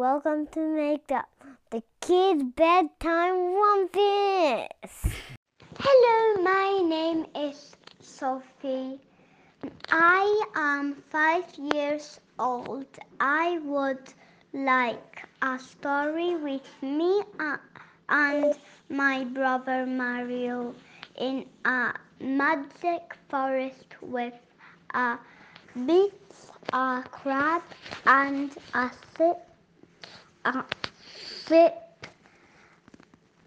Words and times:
Welcome 0.00 0.46
to 0.52 0.60
Make 0.60 1.12
Up, 1.12 1.28
the 1.70 1.82
kids' 2.00 2.42
bedtime 2.56 3.52
rumpus. 3.52 5.12
Hello, 5.78 6.42
my 6.42 6.80
name 6.88 7.26
is 7.36 7.76
Sophie. 8.00 8.98
I 9.90 10.44
am 10.54 11.02
five 11.10 11.44
years 11.74 12.18
old. 12.38 12.86
I 13.20 13.58
would 13.62 14.14
like 14.54 15.28
a 15.42 15.58
story 15.58 16.34
with 16.34 16.66
me 16.80 17.20
and 18.08 18.54
my 18.88 19.24
brother 19.24 19.84
Mario 19.84 20.74
in 21.18 21.44
a 21.66 21.92
magic 22.20 23.18
forest 23.28 23.96
with 24.00 24.32
a 24.94 25.18
beach, 25.84 26.14
a 26.72 27.04
crab, 27.10 27.60
and 28.06 28.56
a 28.72 28.90
ship, 29.18 29.46
a 30.44 30.64
ship 31.46 32.06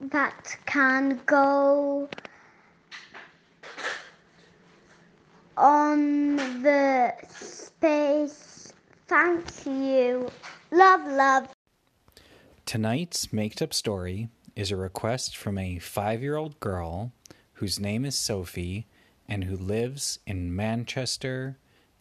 that 0.01 0.57
can 0.65 1.19
go 1.25 2.09
on 5.57 6.35
the 6.61 7.13
space. 7.29 8.73
Thank 9.07 9.65
you. 9.65 10.29
Love, 10.71 11.05
love. 11.07 11.47
Tonight's 12.65 13.31
Maked 13.31 13.61
Up 13.61 13.73
Story 13.73 14.29
is 14.55 14.71
a 14.71 14.75
request 14.75 15.35
from 15.37 15.57
a 15.57 15.79
five 15.79 16.21
year 16.21 16.35
old 16.35 16.59
girl 16.59 17.11
whose 17.53 17.79
name 17.79 18.05
is 18.05 18.17
Sophie 18.17 18.87
and 19.27 19.45
who 19.45 19.55
lives 19.55 20.19
in 20.25 20.55
Manchester, 20.55 21.57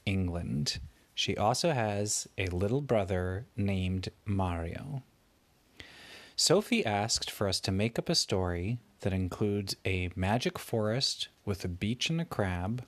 England. 0.06 0.80
She 1.14 1.36
also 1.36 1.72
has 1.72 2.28
a 2.38 2.46
little 2.46 2.80
brother 2.80 3.46
named 3.56 4.08
Mario. 4.24 5.02
Sophie 6.36 6.84
asked 6.84 7.30
for 7.30 7.46
us 7.46 7.60
to 7.60 7.70
make 7.70 7.98
up 7.98 8.08
a 8.08 8.14
story 8.14 8.78
that 9.00 9.12
includes 9.12 9.76
a 9.84 10.10
magic 10.16 10.58
forest 10.58 11.28
with 11.44 11.64
a 11.64 11.68
beach 11.68 12.08
and 12.08 12.20
a 12.20 12.24
crab 12.24 12.84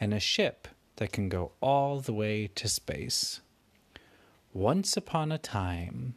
and 0.00 0.12
a 0.12 0.20
ship 0.20 0.68
that 0.96 1.12
can 1.12 1.28
go 1.28 1.52
all 1.60 2.00
the 2.00 2.12
way 2.12 2.48
to 2.54 2.68
space. 2.68 3.40
Once 4.52 4.96
upon 4.96 5.32
a 5.32 5.38
time, 5.38 6.14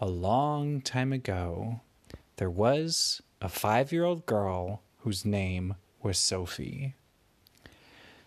a 0.00 0.06
long 0.06 0.80
time 0.80 1.12
ago, 1.12 1.80
there 2.36 2.50
was 2.50 3.20
a 3.40 3.48
five 3.48 3.92
year 3.92 4.04
old 4.04 4.26
girl 4.26 4.82
whose 5.00 5.24
name 5.24 5.74
was 6.02 6.18
Sophie. 6.18 6.94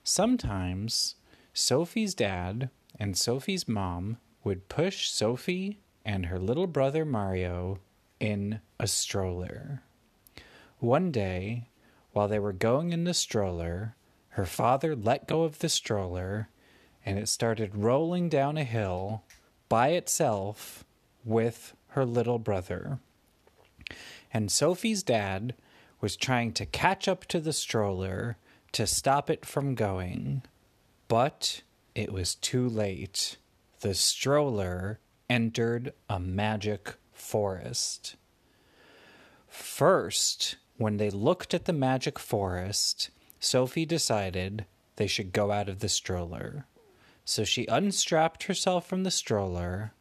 Sometimes 0.03 1.15
Sophie's 1.59 2.15
dad 2.15 2.69
and 2.97 3.17
Sophie's 3.17 3.67
mom 3.67 4.17
would 4.45 4.69
push 4.69 5.09
Sophie 5.09 5.81
and 6.05 6.27
her 6.27 6.39
little 6.39 6.67
brother 6.67 7.03
Mario 7.03 7.79
in 8.19 8.61
a 8.79 8.87
stroller. 8.87 9.83
One 10.79 11.11
day, 11.11 11.67
while 12.13 12.29
they 12.29 12.39
were 12.39 12.53
going 12.53 12.93
in 12.93 13.03
the 13.03 13.13
stroller, 13.13 13.95
her 14.29 14.45
father 14.45 14.95
let 14.95 15.27
go 15.27 15.43
of 15.43 15.59
the 15.59 15.67
stroller 15.67 16.47
and 17.05 17.19
it 17.19 17.27
started 17.27 17.75
rolling 17.75 18.29
down 18.29 18.57
a 18.57 18.63
hill 18.63 19.23
by 19.67 19.89
itself 19.89 20.85
with 21.25 21.75
her 21.89 22.05
little 22.05 22.39
brother. 22.39 22.99
And 24.31 24.49
Sophie's 24.49 25.03
dad 25.03 25.55
was 25.99 26.15
trying 26.15 26.53
to 26.53 26.65
catch 26.65 27.07
up 27.09 27.25
to 27.25 27.39
the 27.41 27.53
stroller 27.53 28.37
to 28.71 28.87
stop 28.87 29.29
it 29.29 29.45
from 29.45 29.75
going. 29.75 30.43
But 31.09 31.63
it 31.95 32.13
was 32.13 32.35
too 32.35 32.69
late. 32.69 33.35
The 33.81 33.93
stroller 33.93 34.99
entered 35.29 35.91
a 36.07 36.19
magic 36.19 36.95
forest. 37.11 38.15
First, 39.47 40.55
when 40.77 40.97
they 40.97 41.09
looked 41.09 41.53
at 41.53 41.65
the 41.65 41.73
magic 41.73 42.17
forest, 42.19 43.09
Sophie 43.39 43.85
decided 43.85 44.65
they 44.95 45.07
should 45.07 45.33
go 45.33 45.51
out 45.51 45.67
of 45.67 45.79
the 45.79 45.89
stroller. 45.89 46.67
So 47.25 47.43
she 47.43 47.65
unstrapped 47.65 48.43
herself 48.43 48.87
from 48.87 49.03
the 49.03 49.11
stroller, 49.11 49.93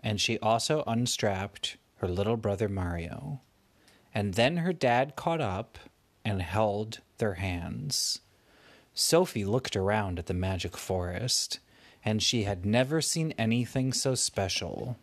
and 0.00 0.20
she 0.20 0.38
also 0.38 0.84
unstrapped 0.86 1.76
her 1.96 2.08
little 2.08 2.36
brother 2.36 2.68
Mario. 2.68 3.40
And 4.14 4.34
then 4.34 4.58
her 4.58 4.72
dad 4.72 5.16
caught 5.16 5.40
up 5.40 5.78
and 6.24 6.40
held 6.40 7.00
their 7.18 7.34
hands. 7.34 8.20
Sophie 8.94 9.44
looked 9.44 9.74
around 9.74 10.18
at 10.18 10.26
the 10.26 10.34
magic 10.34 10.76
forest, 10.76 11.58
and 12.04 12.22
she 12.22 12.44
had 12.44 12.66
never 12.66 13.00
seen 13.00 13.32
anything 13.38 13.92
so 13.92 14.14
special. 14.14 14.98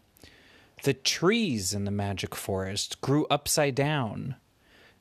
The 0.83 0.93
trees 0.93 1.73
in 1.73 1.85
the 1.85 1.91
magic 1.91 2.35
forest 2.35 3.01
grew 3.01 3.25
upside 3.29 3.75
down, 3.75 4.35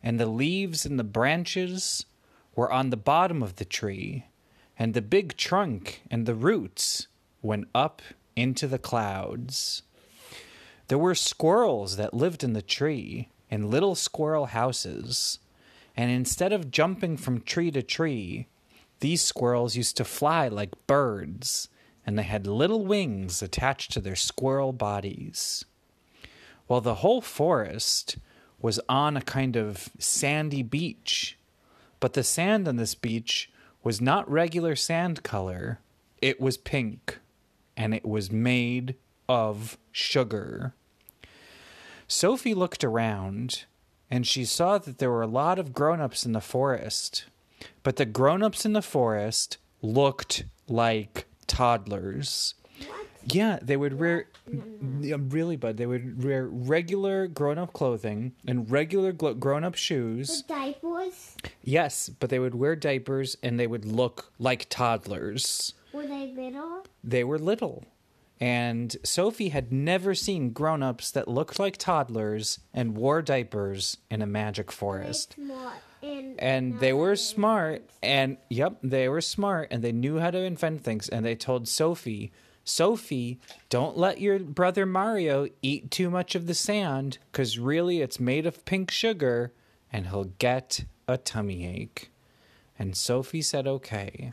and 0.02 0.18
the 0.18 0.26
leaves 0.26 0.86
and 0.86 0.98
the 0.98 1.04
branches 1.04 2.06
were 2.56 2.72
on 2.72 2.90
the 2.90 2.96
bottom 2.96 3.42
of 3.42 3.56
the 3.56 3.64
tree, 3.64 4.26
and 4.78 4.94
the 4.94 5.02
big 5.02 5.36
trunk 5.36 6.02
and 6.10 6.24
the 6.24 6.34
roots 6.34 7.08
went 7.42 7.68
up 7.74 8.00
into 8.34 8.66
the 8.66 8.78
clouds. 8.78 9.82
There 10.88 10.98
were 10.98 11.14
squirrels 11.14 11.96
that 11.96 12.14
lived 12.14 12.42
in 12.42 12.54
the 12.54 12.62
tree 12.62 13.28
in 13.50 13.70
little 13.70 13.94
squirrel 13.94 14.46
houses, 14.46 15.38
and 15.96 16.10
instead 16.10 16.52
of 16.52 16.70
jumping 16.70 17.16
from 17.16 17.42
tree 17.42 17.70
to 17.72 17.82
tree, 17.82 18.46
these 19.00 19.22
squirrels 19.22 19.76
used 19.76 19.96
to 19.96 20.04
fly 20.04 20.48
like 20.48 20.86
birds, 20.86 21.68
and 22.06 22.18
they 22.18 22.22
had 22.22 22.46
little 22.46 22.84
wings 22.84 23.42
attached 23.42 23.92
to 23.92 24.00
their 24.00 24.16
squirrel 24.16 24.72
bodies. 24.72 25.64
Well, 26.66 26.80
the 26.80 26.96
whole 26.96 27.20
forest 27.20 28.18
was 28.60 28.80
on 28.88 29.16
a 29.16 29.22
kind 29.22 29.56
of 29.56 29.90
sandy 29.98 30.62
beach, 30.62 31.38
but 32.00 32.12
the 32.12 32.24
sand 32.24 32.66
on 32.66 32.76
this 32.76 32.94
beach 32.94 33.50
was 33.82 34.00
not 34.00 34.30
regular 34.30 34.74
sand 34.74 35.22
color, 35.22 35.78
it 36.20 36.40
was 36.40 36.56
pink, 36.56 37.18
and 37.76 37.94
it 37.94 38.04
was 38.04 38.30
made 38.30 38.96
of 39.28 39.78
sugar. 39.92 40.74
Sophie 42.08 42.54
looked 42.54 42.82
around 42.82 43.64
and 44.10 44.26
she 44.26 44.44
saw 44.44 44.78
that 44.78 44.98
there 44.98 45.10
were 45.10 45.22
a 45.22 45.26
lot 45.26 45.58
of 45.58 45.74
grown 45.74 46.00
ups 46.00 46.24
in 46.24 46.32
the 46.32 46.40
forest, 46.40 47.26
but 47.88 47.96
the 47.96 48.04
grown 48.04 48.42
ups 48.42 48.66
in 48.66 48.74
the 48.74 48.82
forest 48.82 49.56
looked 49.80 50.44
like 50.66 51.24
toddlers. 51.46 52.52
Yeah, 53.24 53.58
they 53.62 53.78
would 53.78 53.98
wear 53.98 54.28
really, 54.46 55.56
bud. 55.56 55.78
They 55.78 55.86
would 55.86 56.22
wear 56.22 56.46
regular 56.48 57.26
grown-up 57.28 57.72
clothing 57.72 58.32
and 58.46 58.70
regular 58.70 59.12
glo- 59.12 59.32
grown-up 59.32 59.74
shoes. 59.74 60.42
Diapers? 60.42 61.34
Yes, 61.62 62.10
but 62.10 62.28
they 62.28 62.38
would 62.38 62.54
wear 62.54 62.76
diapers 62.76 63.38
and 63.42 63.58
they 63.58 63.66
would 63.66 63.86
look 63.86 64.34
like 64.38 64.68
toddlers. 64.68 65.72
Were 65.94 66.06
they 66.06 66.34
little? 66.36 66.84
They 67.02 67.24
were 67.24 67.38
little. 67.38 67.86
And 68.38 68.94
Sophie 69.02 69.48
had 69.48 69.72
never 69.72 70.14
seen 70.14 70.50
grown-ups 70.50 71.10
that 71.12 71.26
looked 71.26 71.58
like 71.58 71.78
toddlers 71.78 72.60
and 72.74 72.98
wore 72.98 73.22
diapers 73.22 73.96
in 74.10 74.20
a 74.20 74.26
magic 74.26 74.70
forest. 74.70 75.36
Smart 75.36 75.78
and 76.02 76.40
And 76.40 76.80
they 76.80 76.92
were 76.92 77.16
smart 77.16 77.88
and 78.02 78.36
yep, 78.48 78.78
they 78.82 79.08
were 79.08 79.20
smart 79.20 79.68
and 79.70 79.82
they 79.82 79.92
knew 79.92 80.18
how 80.18 80.30
to 80.30 80.38
invent 80.38 80.82
things 80.82 81.08
and 81.08 81.24
they 81.24 81.34
told 81.34 81.68
Sophie 81.68 82.32
Sophie, 82.68 83.40
don't 83.70 83.96
let 83.96 84.20
your 84.20 84.38
brother 84.38 84.84
Mario 84.84 85.48
eat 85.62 85.90
too 85.90 86.10
much 86.10 86.34
of 86.34 86.46
the 86.46 86.54
sand 86.54 87.18
because 87.32 87.58
really 87.58 88.02
it's 88.02 88.20
made 88.20 88.46
of 88.46 88.64
pink 88.66 88.90
sugar 88.90 89.52
and 89.90 90.08
he'll 90.08 90.32
get 90.38 90.84
a 91.06 91.16
tummy 91.16 91.66
ache. 91.66 92.10
And 92.78 92.94
Sophie 92.94 93.42
said, 93.42 93.66
okay. 93.66 94.32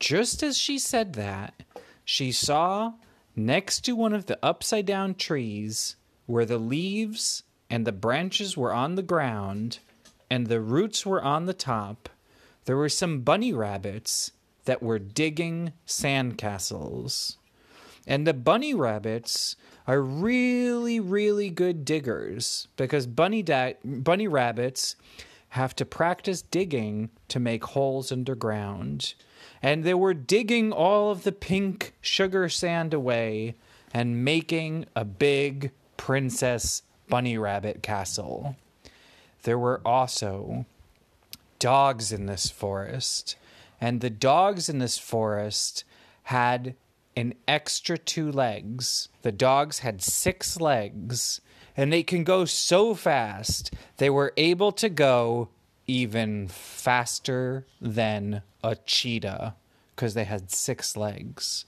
Just 0.00 0.42
as 0.42 0.58
she 0.58 0.78
said 0.78 1.12
that, 1.14 1.62
she 2.04 2.32
saw 2.32 2.94
next 3.36 3.82
to 3.82 3.92
one 3.94 4.12
of 4.12 4.26
the 4.26 4.38
upside 4.42 4.86
down 4.86 5.14
trees 5.14 5.94
where 6.26 6.44
the 6.44 6.58
leaves 6.58 7.44
and 7.70 7.86
the 7.86 7.92
branches 7.92 8.56
were 8.56 8.72
on 8.72 8.96
the 8.96 9.02
ground 9.02 9.78
and 10.30 10.46
the 10.46 10.60
roots 10.60 11.06
were 11.06 11.22
on 11.22 11.46
the 11.46 11.54
top, 11.54 12.08
there 12.64 12.76
were 12.76 12.88
some 12.88 13.20
bunny 13.20 13.52
rabbits 13.52 14.32
that 14.64 14.82
were 14.82 14.98
digging 14.98 15.72
sandcastles. 15.86 17.36
And 18.06 18.26
the 18.26 18.34
bunny 18.34 18.74
rabbits 18.74 19.56
are 19.86 20.02
really, 20.02 21.00
really 21.00 21.50
good 21.50 21.84
diggers 21.84 22.68
because 22.76 23.06
bunny 23.06 23.42
da- 23.42 23.74
bunny 23.82 24.28
rabbits 24.28 24.96
have 25.50 25.74
to 25.76 25.86
practice 25.86 26.42
digging 26.42 27.08
to 27.28 27.40
make 27.40 27.64
holes 27.64 28.12
underground. 28.12 29.14
And 29.62 29.84
they 29.84 29.94
were 29.94 30.14
digging 30.14 30.72
all 30.72 31.10
of 31.10 31.22
the 31.22 31.32
pink 31.32 31.94
sugar 32.00 32.48
sand 32.48 32.92
away 32.92 33.56
and 33.94 34.24
making 34.24 34.84
a 34.94 35.04
big 35.04 35.70
princess 35.96 36.82
bunny 37.08 37.38
rabbit 37.38 37.82
castle. 37.82 38.56
There 39.42 39.58
were 39.58 39.80
also 39.84 40.66
dogs 41.58 42.12
in 42.12 42.26
this 42.26 42.50
forest, 42.50 43.36
and 43.80 44.00
the 44.00 44.10
dogs 44.10 44.68
in 44.68 44.78
this 44.78 44.98
forest 44.98 45.84
had 46.24 46.74
an 47.16 47.34
extra 47.46 47.98
two 47.98 48.30
legs. 48.30 49.08
The 49.22 49.32
dogs 49.32 49.80
had 49.80 50.02
six 50.02 50.60
legs, 50.60 51.40
and 51.76 51.92
they 51.92 52.02
can 52.02 52.24
go 52.24 52.44
so 52.44 52.94
fast, 52.94 53.72
they 53.96 54.10
were 54.10 54.32
able 54.36 54.72
to 54.72 54.88
go 54.88 55.48
even 55.86 56.46
faster 56.48 57.66
than 57.80 58.42
a 58.62 58.76
cheetah 58.76 59.54
because 59.94 60.14
they 60.14 60.24
had 60.24 60.50
six 60.50 60.96
legs. 60.96 61.64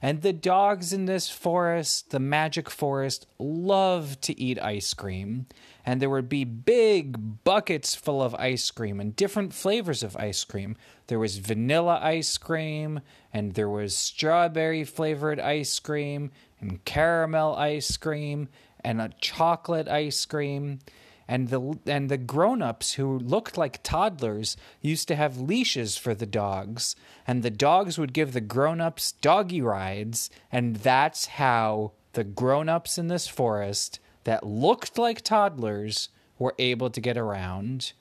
And 0.00 0.22
the 0.22 0.32
dogs 0.32 0.92
in 0.92 1.06
this 1.06 1.28
forest, 1.28 2.10
the 2.10 2.20
magic 2.20 2.70
forest, 2.70 3.26
loved 3.38 4.22
to 4.22 4.40
eat 4.40 4.60
ice 4.60 4.94
cream. 4.94 5.46
And 5.84 6.00
there 6.00 6.10
would 6.10 6.28
be 6.28 6.44
big 6.44 7.44
buckets 7.44 7.94
full 7.94 8.22
of 8.22 8.34
ice 8.36 8.70
cream 8.70 9.00
and 9.00 9.16
different 9.16 9.52
flavors 9.52 10.02
of 10.02 10.16
ice 10.16 10.44
cream. 10.44 10.76
There 11.08 11.18
was 11.18 11.38
vanilla 11.38 11.98
ice 12.02 12.38
cream, 12.38 13.00
and 13.32 13.54
there 13.54 13.68
was 13.68 13.96
strawberry 13.96 14.84
flavored 14.84 15.40
ice 15.40 15.78
cream, 15.78 16.30
and 16.60 16.84
caramel 16.84 17.56
ice 17.56 17.96
cream, 17.96 18.48
and 18.84 19.00
a 19.00 19.10
chocolate 19.20 19.88
ice 19.88 20.24
cream 20.26 20.78
and 21.28 21.48
the 21.48 21.78
and 21.86 22.08
the 22.08 22.16
grown-ups 22.16 22.94
who 22.94 23.18
looked 23.18 23.58
like 23.58 23.82
toddlers 23.82 24.56
used 24.80 25.06
to 25.08 25.14
have 25.14 25.38
leashes 25.38 25.98
for 25.98 26.14
the 26.14 26.26
dogs. 26.26 26.96
And 27.26 27.42
the 27.42 27.50
dogs 27.50 27.98
would 27.98 28.14
give 28.14 28.32
the 28.32 28.40
grown-ups 28.40 29.12
doggy 29.12 29.60
rides. 29.60 30.30
And 30.50 30.76
that's 30.76 31.26
how 31.26 31.92
the 32.14 32.24
grown-ups 32.24 32.96
in 32.96 33.08
this 33.08 33.28
forest 33.28 34.00
that 34.24 34.46
looked 34.46 34.96
like 34.96 35.20
toddlers 35.20 36.08
were 36.38 36.54
able 36.58 36.88
to 36.88 37.00
get 37.00 37.18
around. 37.18 37.92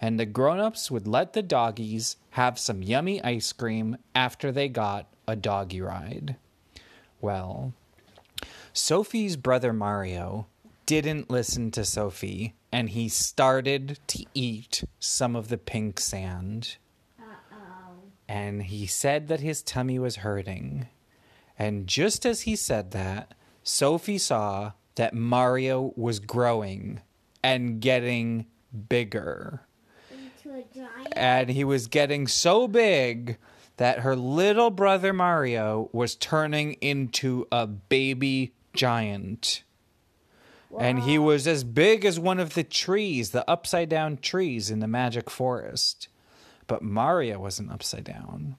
And 0.00 0.20
the 0.20 0.26
grown-ups 0.26 0.90
would 0.90 1.08
let 1.08 1.32
the 1.32 1.42
doggies 1.42 2.16
have 2.30 2.58
some 2.58 2.82
yummy 2.82 3.22
ice 3.24 3.52
cream 3.52 3.96
after 4.14 4.52
they 4.52 4.68
got 4.68 5.08
a 5.26 5.34
doggy 5.34 5.80
ride. 5.80 6.36
Well 7.20 7.72
Sophie's 8.72 9.36
brother 9.36 9.72
Mario 9.72 10.46
didn't 10.84 11.30
listen 11.30 11.70
to 11.72 11.84
Sophie 11.84 12.54
and 12.76 12.90
he 12.90 13.08
started 13.08 13.98
to 14.06 14.26
eat 14.34 14.84
some 14.98 15.34
of 15.34 15.48
the 15.48 15.56
pink 15.56 15.98
sand. 15.98 16.76
And 18.28 18.64
he 18.64 18.84
said 18.84 19.28
that 19.28 19.40
his 19.40 19.62
tummy 19.62 19.98
was 19.98 20.16
hurting. 20.16 20.86
And 21.58 21.86
just 21.86 22.26
as 22.26 22.42
he 22.42 22.54
said 22.54 22.90
that, 22.90 23.32
Sophie 23.62 24.18
saw 24.18 24.72
that 24.96 25.14
Mario 25.14 25.94
was 25.96 26.18
growing 26.20 27.00
and 27.42 27.80
getting 27.80 28.44
bigger. 28.90 29.62
Into 30.10 30.58
a 30.58 30.64
giant. 30.74 31.08
And 31.12 31.48
he 31.48 31.64
was 31.64 31.86
getting 31.86 32.26
so 32.26 32.68
big 32.68 33.38
that 33.78 34.00
her 34.00 34.14
little 34.14 34.70
brother 34.70 35.14
Mario 35.14 35.88
was 35.94 36.14
turning 36.14 36.74
into 36.82 37.46
a 37.50 37.66
baby 37.66 38.52
giant. 38.74 39.62
And 40.78 41.00
he 41.00 41.18
was 41.18 41.46
as 41.46 41.64
big 41.64 42.04
as 42.04 42.18
one 42.18 42.38
of 42.38 42.54
the 42.54 42.64
trees, 42.64 43.30
the 43.30 43.48
upside 43.50 43.88
down 43.88 44.18
trees 44.18 44.70
in 44.70 44.80
the 44.80 44.86
magic 44.86 45.30
forest. 45.30 46.08
But 46.66 46.82
Mario 46.82 47.38
wasn't 47.38 47.70
upside 47.70 48.04
down. 48.04 48.56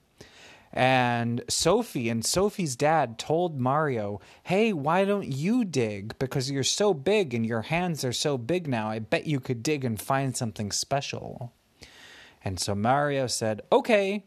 And 0.74 1.44
Sophie 1.48 2.10
and 2.10 2.25
Sophie's 2.25 2.75
dad 2.75 3.18
told 3.18 3.60
Mario, 3.60 4.19
Hey, 4.44 4.74
why 4.74 5.06
don't 5.06 5.28
you 5.28 5.66
dig? 5.66 6.18
Because 6.19 6.52
you're 6.52 6.64
so 6.64 6.94
big 6.94 7.34
and 7.34 7.46
your 7.46 7.64
hands 7.64 8.04
are 8.04 8.14
so 8.14 8.38
big 8.38 8.68
now. 8.68 8.90
I 8.90 9.00
bet 9.00 9.25
you 9.25 9.40
could 9.40 9.64
dig 9.64 9.84
and 9.86 10.00
find 10.00 10.36
something 10.36 10.72
special. 10.72 11.54
And 12.44 12.60
so 12.60 12.75
Mario 12.75 13.28
said, 13.28 13.62
Okay. 13.72 14.25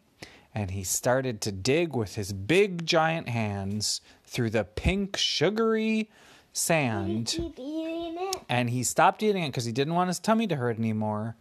And 0.53 0.73
he 0.73 0.83
started 0.83 1.41
to 1.43 1.53
dig 1.53 1.95
with 1.95 2.17
his 2.17 2.33
big 2.33 2.85
giant 2.85 3.29
hands 3.29 4.01
through 4.25 4.51
the 4.51 4.65
pink, 4.65 5.17
sugary 5.17 6.11
sand. 6.53 7.29
And 8.51 8.69
he 8.69 8.83
stopped 8.83 9.23
eating 9.23 9.45
it 9.45 9.51
because 9.51 9.65
he 9.65 9.73
didn't 9.73 9.95
want 9.95 10.09
his 10.09 10.19
tummy 10.19 10.49
to 10.49 10.57
hurt 10.57 10.77
anymore. 10.77 11.37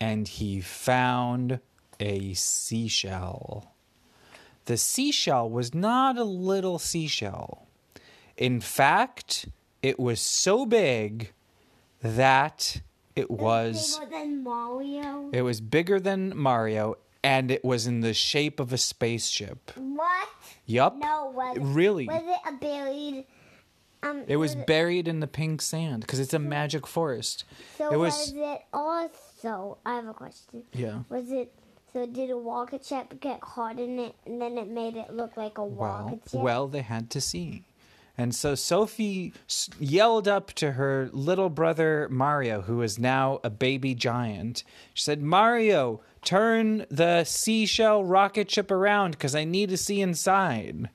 And 0.00 0.26
he 0.26 0.62
found 0.62 1.60
a 2.00 2.32
seashell. 2.32 3.74
The 4.64 4.78
seashell 4.78 5.50
was 5.50 5.74
not 5.74 6.16
a 6.16 6.24
little 6.24 6.78
seashell. 6.78 7.68
In 8.38 8.60
fact, 8.60 9.48
it 9.82 10.00
was 10.00 10.18
so 10.18 10.64
big 10.64 11.32
that 12.02 12.80
it 13.14 13.30
was 13.30 13.98
Bigger 13.98 14.10
than 14.10 14.42
Mario. 14.42 15.30
it 15.32 15.42
was 15.42 15.60
bigger 15.60 16.00
than 16.00 16.36
Mario 16.36 16.96
and 17.22 17.50
it 17.50 17.64
was 17.64 17.86
in 17.86 18.00
the 18.00 18.14
shape 18.14 18.60
of 18.60 18.72
a 18.72 18.78
spaceship. 18.78 19.72
What? 19.76 20.28
Yup. 20.64 20.96
No, 20.96 21.32
was 21.34 21.58
Really? 21.58 22.06
Was 22.06 22.22
it 22.24 22.40
a 22.48 22.52
buried? 22.52 23.26
Um, 24.10 24.24
It 24.26 24.36
was 24.36 24.54
buried 24.54 25.08
in 25.08 25.20
the 25.20 25.26
pink 25.26 25.60
sand 25.62 26.00
because 26.02 26.18
it's 26.20 26.34
a 26.34 26.38
magic 26.38 26.86
forest. 26.86 27.44
So 27.78 27.92
it 27.92 27.96
was, 27.96 28.12
was- 28.14 28.32
it 28.34 28.62
also? 28.72 29.78
I 29.84 29.94
have 29.96 30.06
a 30.06 30.14
question. 30.14 30.62
Yeah. 30.72 31.00
Was 31.08 31.30
it? 31.30 31.52
So 31.92 32.04
did 32.06 32.30
a 32.30 32.34
rocket 32.34 32.84
ship 32.84 33.20
get 33.20 33.40
caught 33.40 33.78
in 33.78 33.98
it, 33.98 34.14
and 34.26 34.40
then 34.40 34.58
it 34.58 34.68
made 34.68 34.96
it 34.96 35.12
look 35.14 35.36
like 35.36 35.56
a 35.58 35.64
Well, 35.64 36.04
rocket 36.04 36.20
ship? 36.30 36.40
well, 36.40 36.68
they 36.68 36.82
had 36.82 37.08
to 37.10 37.20
see. 37.20 37.64
And 38.18 38.34
so 38.34 38.54
Sophie 38.54 39.32
s- 39.48 39.68
yelled 39.78 40.26
up 40.28 40.52
to 40.54 40.72
her 40.72 41.08
little 41.12 41.48
brother 41.50 42.08
Mario, 42.10 42.62
who 42.62 42.80
is 42.82 42.98
now 42.98 43.40
a 43.44 43.50
baby 43.50 43.94
giant. 43.94 44.62
She 44.94 45.04
said, 45.04 45.22
Mario, 45.22 46.00
turn 46.22 46.86
the 46.90 47.24
seashell 47.24 48.04
rocket 48.04 48.50
ship 48.50 48.70
around 48.70 49.12
because 49.12 49.34
I 49.34 49.44
need 49.44 49.68
to 49.70 49.76
see 49.76 50.00
inside. 50.00 50.88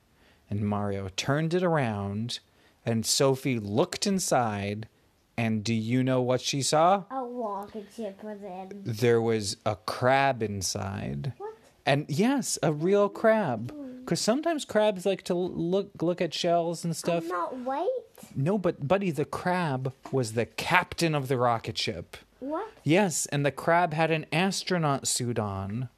And 0.50 0.62
Mario 0.68 1.08
turned 1.16 1.54
it 1.54 1.62
around, 1.62 2.40
and 2.84 3.06
Sophie 3.06 3.58
looked 3.58 4.06
inside. 4.06 4.88
And 5.36 5.64
do 5.64 5.72
you 5.72 6.04
know 6.04 6.20
what 6.20 6.40
she 6.40 6.60
saw? 6.62 7.04
a 7.10 7.22
rocket 7.22 7.86
ship 7.96 8.22
was 8.22 8.42
in. 8.42 8.82
There 8.84 9.20
was 9.20 9.56
a 9.64 9.76
crab 9.76 10.42
inside. 10.42 11.32
What? 11.38 11.54
And 11.86 12.04
yes, 12.08 12.58
a 12.62 12.72
real 12.72 13.08
mm. 13.08 13.14
crab. 13.14 13.74
Because 14.00 14.20
sometimes 14.20 14.64
crabs 14.64 15.06
like 15.06 15.22
to 15.22 15.34
look 15.34 15.90
look 16.02 16.20
at 16.20 16.34
shells 16.34 16.84
and 16.84 16.94
stuff. 16.94 17.22
I'm 17.24 17.28
not 17.28 17.56
white. 17.58 17.88
No, 18.34 18.58
but 18.58 18.86
buddy, 18.86 19.10
the 19.10 19.24
crab 19.24 19.92
was 20.10 20.32
the 20.32 20.46
captain 20.46 21.14
of 21.14 21.28
the 21.28 21.36
rocket 21.36 21.78
ship. 21.78 22.16
What? 22.40 22.68
Yes, 22.82 23.26
and 23.26 23.46
the 23.46 23.52
crab 23.52 23.94
had 23.94 24.10
an 24.10 24.26
astronaut 24.32 25.06
suit 25.06 25.38
on. 25.38 25.88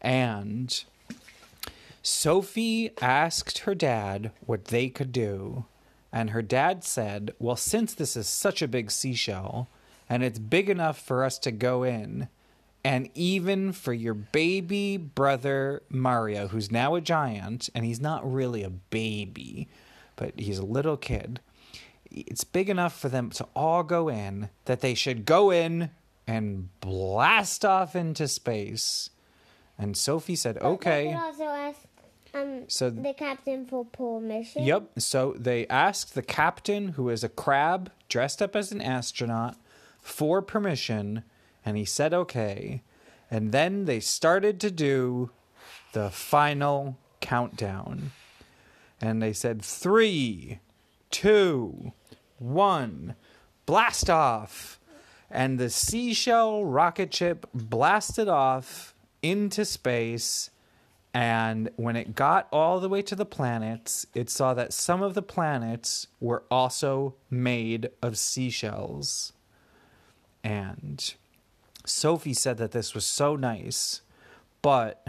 And 0.00 0.84
Sophie 2.02 2.90
asked 3.00 3.58
her 3.58 3.74
dad 3.74 4.32
what 4.44 4.66
they 4.66 4.88
could 4.88 5.12
do. 5.12 5.64
And 6.12 6.30
her 6.30 6.42
dad 6.42 6.84
said, 6.84 7.34
Well, 7.38 7.56
since 7.56 7.94
this 7.94 8.16
is 8.16 8.26
such 8.26 8.62
a 8.62 8.68
big 8.68 8.90
seashell, 8.90 9.68
and 10.08 10.22
it's 10.22 10.38
big 10.38 10.70
enough 10.70 10.98
for 10.98 11.24
us 11.24 11.38
to 11.40 11.50
go 11.50 11.82
in, 11.82 12.28
and 12.84 13.10
even 13.14 13.72
for 13.72 13.92
your 13.92 14.14
baby 14.14 14.96
brother 14.96 15.82
Mario, 15.90 16.48
who's 16.48 16.70
now 16.70 16.94
a 16.94 17.00
giant, 17.00 17.68
and 17.74 17.84
he's 17.84 18.00
not 18.00 18.30
really 18.30 18.62
a 18.62 18.70
baby, 18.70 19.68
but 20.16 20.38
he's 20.38 20.58
a 20.58 20.64
little 20.64 20.96
kid, 20.96 21.40
it's 22.10 22.44
big 22.44 22.70
enough 22.70 22.98
for 22.98 23.08
them 23.08 23.30
to 23.30 23.46
all 23.54 23.82
go 23.82 24.08
in 24.08 24.48
that 24.64 24.80
they 24.80 24.94
should 24.94 25.26
go 25.26 25.50
in 25.50 25.90
and 26.26 26.68
blast 26.80 27.64
off 27.64 27.94
into 27.94 28.28
space. 28.28 29.10
And 29.76 29.96
Sophie 29.96 30.36
said, 30.36 30.56
They 30.56 30.60
okay. 30.60 31.06
could 31.08 31.16
also 31.16 31.44
ask 31.44 31.80
um 32.40 32.64
So- 32.68 32.90
the 32.90 33.14
captain 33.14 33.66
for 33.66 33.84
permission. 33.84 34.64
Yep. 34.64 34.98
So 34.98 35.34
they 35.38 35.66
asked 35.68 36.14
the 36.14 36.22
captain, 36.22 36.88
who 36.88 37.08
is 37.08 37.24
a 37.24 37.28
crab 37.28 37.90
dressed 38.08 38.40
up 38.42 38.56
as 38.56 38.72
an 38.72 38.80
astronaut, 38.80 39.56
for 40.00 40.40
permission, 40.40 41.24
and 41.64 41.76
he 41.76 41.84
said 41.84 42.14
okay. 42.14 42.82
And 43.30 43.52
then 43.52 43.84
they 43.84 44.00
started 44.00 44.58
to 44.60 44.70
do 44.70 45.30
the 45.92 46.10
final 46.10 46.96
countdown. 47.20 48.12
And 49.00 49.22
they 49.22 49.32
said 49.32 49.62
three, 49.62 50.60
two, 51.10 51.92
one, 52.38 53.14
blast 53.66 54.08
off. 54.08 54.80
And 55.30 55.58
the 55.58 55.68
seashell 55.68 56.64
rocket 56.64 57.12
ship 57.12 57.46
blasted 57.52 58.28
off 58.28 58.94
into 59.22 59.64
space. 59.64 60.50
And 61.18 61.70
when 61.74 61.96
it 61.96 62.14
got 62.14 62.46
all 62.52 62.78
the 62.78 62.88
way 62.88 63.02
to 63.02 63.16
the 63.16 63.26
planets, 63.26 64.06
it 64.14 64.30
saw 64.30 64.54
that 64.54 64.72
some 64.72 65.02
of 65.02 65.14
the 65.14 65.22
planets 65.22 66.06
were 66.20 66.44
also 66.48 67.16
made 67.28 67.90
of 68.00 68.16
seashells. 68.16 69.32
And 70.44 71.12
Sophie 71.84 72.34
said 72.34 72.56
that 72.58 72.70
this 72.70 72.94
was 72.94 73.04
so 73.04 73.34
nice. 73.34 74.02
But 74.62 75.08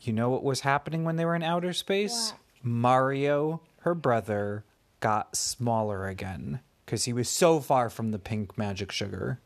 you 0.00 0.14
know 0.14 0.30
what 0.30 0.44
was 0.44 0.60
happening 0.60 1.04
when 1.04 1.16
they 1.16 1.26
were 1.26 1.36
in 1.36 1.42
outer 1.42 1.74
space? 1.74 2.32
Mario, 2.62 3.60
her 3.80 3.94
brother, 3.94 4.64
got 5.00 5.36
smaller 5.36 6.06
again 6.06 6.60
because 6.86 7.04
he 7.04 7.12
was 7.12 7.28
so 7.28 7.60
far 7.60 7.90
from 7.90 8.12
the 8.12 8.18
pink 8.18 8.56
magic 8.56 8.90
sugar. 8.90 9.40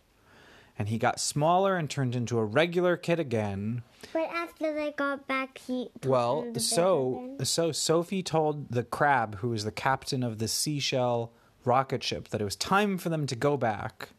And 0.78 0.88
he 0.88 0.98
got 0.98 1.20
smaller 1.20 1.76
and 1.76 1.88
turned 1.88 2.16
into 2.16 2.38
a 2.38 2.44
regular 2.44 2.96
kid 2.96 3.20
again. 3.20 3.82
But 4.12 4.30
after 4.30 4.74
they 4.74 4.92
got 4.92 5.26
back, 5.26 5.58
he. 5.58 5.90
Well, 6.04 6.52
so 6.58 7.36
so 7.42 7.72
Sophie 7.72 8.22
told 8.22 8.70
the 8.70 8.82
crab, 8.82 9.36
who 9.36 9.50
was 9.50 9.64
the 9.64 9.72
captain 9.72 10.22
of 10.22 10.38
the 10.38 10.48
seashell 10.48 11.32
rocket 11.64 12.02
ship, 12.02 12.28
that 12.28 12.40
it 12.40 12.44
was 12.44 12.56
time 12.56 12.98
for 12.98 13.08
them 13.08 13.26
to 13.26 13.36
go 13.36 13.56
back. 13.56 14.10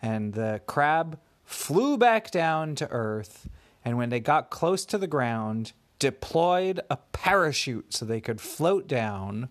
And 0.00 0.34
the 0.34 0.60
crab 0.66 1.18
flew 1.44 1.96
back 1.96 2.30
down 2.30 2.74
to 2.76 2.90
Earth, 2.90 3.48
and 3.84 3.96
when 3.96 4.10
they 4.10 4.20
got 4.20 4.50
close 4.50 4.84
to 4.86 4.98
the 4.98 5.06
ground, 5.06 5.72
deployed 5.98 6.80
a 6.90 6.96
parachute 6.96 7.94
so 7.94 8.04
they 8.04 8.20
could 8.20 8.40
float 8.40 8.88
down. 8.88 9.48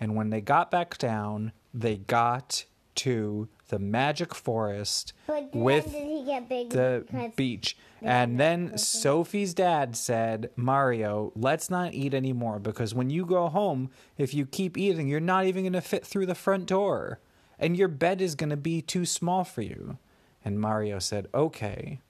And 0.00 0.16
when 0.16 0.30
they 0.30 0.40
got 0.40 0.70
back 0.70 0.96
down, 0.98 1.52
they 1.72 1.98
got 1.98 2.64
to 2.96 3.48
the 3.72 3.78
magic 3.78 4.34
forest 4.34 5.14
with 5.54 5.90
did 5.90 6.06
he 6.06 6.24
get 6.26 6.46
big? 6.46 6.68
the 6.68 7.04
because- 7.06 7.32
beach. 7.34 7.76
And 8.02 8.38
then 8.38 8.76
Sophie's 8.76 9.54
dad 9.54 9.96
said, 9.96 10.50
Mario, 10.56 11.32
let's 11.34 11.70
not 11.70 11.94
eat 11.94 12.12
anymore 12.12 12.58
because 12.58 12.94
when 12.94 13.08
you 13.10 13.24
go 13.24 13.48
home, 13.48 13.90
if 14.18 14.34
you 14.34 14.44
keep 14.44 14.76
eating, 14.76 15.08
you're 15.08 15.20
not 15.20 15.46
even 15.46 15.62
going 15.62 15.72
to 15.72 15.80
fit 15.80 16.04
through 16.04 16.26
the 16.26 16.34
front 16.34 16.66
door. 16.66 17.20
And 17.58 17.76
your 17.76 17.88
bed 17.88 18.20
is 18.20 18.34
going 18.34 18.50
to 18.50 18.56
be 18.56 18.82
too 18.82 19.06
small 19.06 19.44
for 19.44 19.62
you. 19.62 19.98
And 20.44 20.60
Mario 20.60 20.98
said, 20.98 21.28
okay. 21.32 22.00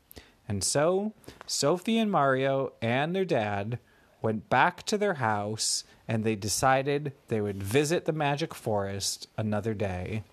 And 0.48 0.64
so 0.64 1.12
Sophie 1.46 1.98
and 1.98 2.10
Mario 2.10 2.72
and 2.82 3.14
their 3.14 3.26
dad 3.26 3.78
went 4.22 4.48
back 4.48 4.82
to 4.84 4.96
their 4.98 5.14
house 5.14 5.84
and 6.08 6.24
they 6.24 6.34
decided 6.36 7.12
they 7.28 7.40
would 7.40 7.62
visit 7.62 8.06
the 8.06 8.12
magic 8.12 8.54
forest 8.54 9.28
another 9.36 9.74
day. 9.74 10.24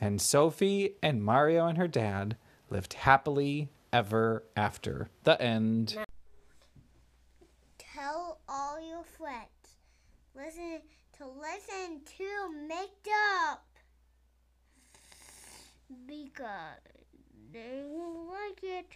And 0.00 0.20
Sophie 0.20 0.96
and 1.02 1.24
Mario 1.24 1.66
and 1.66 1.78
her 1.78 1.88
dad 1.88 2.36
lived 2.70 2.94
happily 2.94 3.70
ever 3.92 4.44
after. 4.56 5.08
The 5.24 5.40
end. 5.40 5.96
Tell 7.78 8.40
all 8.48 8.78
your 8.80 9.04
friends. 9.04 9.48
Listen 10.34 10.82
to 11.16 11.26
listen 11.26 12.02
to 12.18 12.68
Make 12.68 13.06
Up. 13.42 13.64
Because 16.06 16.80
they 17.52 17.82
will 17.86 18.26
like 18.26 18.60
it. 18.62 18.86